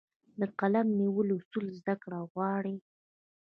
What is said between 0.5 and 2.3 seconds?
قلم نیولو اصول زده کړه